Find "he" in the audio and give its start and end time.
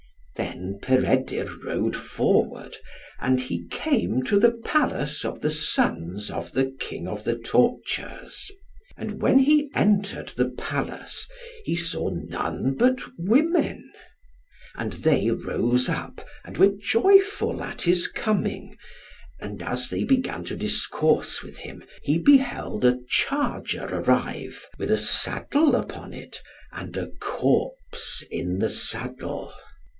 3.39-3.67, 9.37-9.69, 11.63-11.75, 22.01-22.17